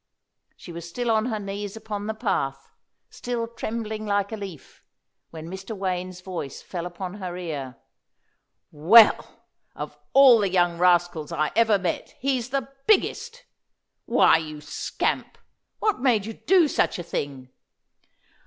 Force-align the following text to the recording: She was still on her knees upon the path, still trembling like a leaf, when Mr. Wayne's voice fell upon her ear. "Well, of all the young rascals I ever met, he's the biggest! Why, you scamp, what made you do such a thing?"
She 0.57 0.71
was 0.71 0.89
still 0.89 1.11
on 1.11 1.27
her 1.27 1.37
knees 1.37 1.75
upon 1.77 2.07
the 2.07 2.15
path, 2.15 2.71
still 3.11 3.47
trembling 3.47 4.07
like 4.07 4.31
a 4.31 4.35
leaf, 4.35 4.83
when 5.29 5.47
Mr. 5.47 5.77
Wayne's 5.77 6.21
voice 6.21 6.59
fell 6.59 6.87
upon 6.87 7.19
her 7.21 7.37
ear. 7.37 7.75
"Well, 8.71 9.43
of 9.75 9.95
all 10.13 10.39
the 10.39 10.49
young 10.49 10.79
rascals 10.79 11.31
I 11.31 11.51
ever 11.55 11.77
met, 11.77 12.15
he's 12.17 12.49
the 12.49 12.69
biggest! 12.87 13.43
Why, 14.07 14.37
you 14.37 14.59
scamp, 14.59 15.37
what 15.77 15.99
made 15.99 16.25
you 16.25 16.33
do 16.33 16.67
such 16.67 16.97
a 16.97 17.03
thing?" 17.03 17.49